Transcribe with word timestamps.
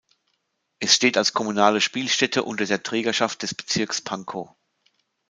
Es 0.79 0.95
steht 0.95 1.15
als 1.15 1.31
kommunale 1.33 1.79
Spielstätte 1.79 2.41
unter 2.41 2.65
der 2.65 2.81
Trägerschaft 2.81 3.43
des 3.43 3.53
Bezirks 3.53 4.01
Pankow. 4.03 4.49